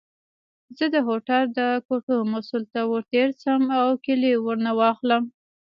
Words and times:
زه 0.77 0.85
د 0.95 0.97
هوټل 1.07 1.43
د 1.59 1.61
کوټو 1.87 2.17
مسؤل 2.33 2.63
ته 2.73 2.81
ورتېر 2.91 3.29
شم 3.41 3.63
او 3.79 3.87
کیلۍ 4.05 4.33
ورنه 4.39 4.71
واخلم. 4.79 5.23